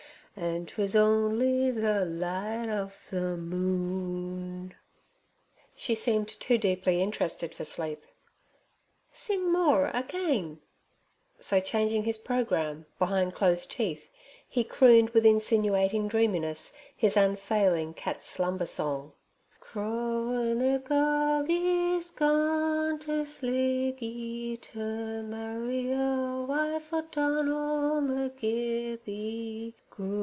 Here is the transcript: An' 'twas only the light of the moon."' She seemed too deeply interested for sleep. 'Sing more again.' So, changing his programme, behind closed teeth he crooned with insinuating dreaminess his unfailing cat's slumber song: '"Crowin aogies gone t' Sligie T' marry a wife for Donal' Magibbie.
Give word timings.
An' 0.33 0.65
'twas 0.65 0.95
only 0.95 1.69
the 1.69 2.05
light 2.05 2.69
of 2.69 2.97
the 3.09 3.35
moon."' 3.35 4.73
She 5.75 5.93
seemed 5.93 6.29
too 6.29 6.57
deeply 6.57 7.01
interested 7.03 7.53
for 7.53 7.65
sleep. 7.65 8.01
'Sing 9.11 9.51
more 9.51 9.89
again.' 9.93 10.61
So, 11.39 11.59
changing 11.59 12.05
his 12.05 12.17
programme, 12.17 12.85
behind 12.97 13.33
closed 13.33 13.71
teeth 13.71 14.07
he 14.47 14.63
crooned 14.63 15.09
with 15.09 15.25
insinuating 15.25 16.07
dreaminess 16.07 16.71
his 16.95 17.17
unfailing 17.17 17.93
cat's 17.93 18.25
slumber 18.25 18.65
song: 18.67 19.11
'"Crowin 19.59 20.59
aogies 20.61 22.09
gone 22.15 22.99
t' 22.99 23.25
Sligie 23.25 24.57
T' 24.57 24.79
marry 24.79 25.91
a 25.91 26.45
wife 26.47 26.83
for 26.83 27.01
Donal' 27.03 27.99
Magibbie. 28.01 29.75